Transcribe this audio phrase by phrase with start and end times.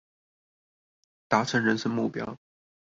[1.29, 2.35] 達成人生目標